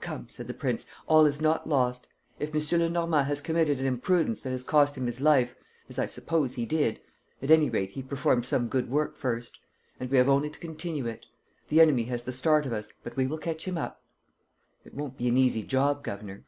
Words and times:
"Come," 0.00 0.28
said 0.28 0.46
the 0.46 0.54
prince, 0.54 0.86
"all 1.08 1.26
is 1.26 1.40
not 1.40 1.68
lost. 1.68 2.06
If 2.38 2.54
M. 2.54 2.78
Lenormand 2.78 3.26
has 3.26 3.40
committed 3.40 3.80
an 3.80 3.84
imprudence 3.84 4.40
that 4.42 4.50
has 4.50 4.62
cost 4.62 4.96
him 4.96 5.06
his 5.06 5.20
life, 5.20 5.56
as 5.88 5.98
I 5.98 6.06
suppose 6.06 6.54
he 6.54 6.64
did, 6.64 7.00
at 7.42 7.50
any 7.50 7.68
rate 7.68 7.90
he 7.90 8.00
performed 8.04 8.46
some 8.46 8.68
good 8.68 8.88
work 8.88 9.16
first; 9.16 9.58
and 9.98 10.08
we 10.08 10.18
have 10.18 10.28
only 10.28 10.50
to 10.50 10.60
continue 10.60 11.06
it. 11.06 11.26
The 11.68 11.80
enemy 11.80 12.04
has 12.04 12.22
the 12.22 12.32
start 12.32 12.64
of 12.64 12.72
us, 12.72 12.90
but 13.02 13.16
we 13.16 13.26
will 13.26 13.38
catch 13.38 13.64
him 13.66 13.76
up." 13.76 14.00
"It 14.84 14.94
won't 14.94 15.18
be 15.18 15.26
an 15.26 15.36
easy 15.36 15.64
job, 15.64 16.04
governor." 16.04 16.44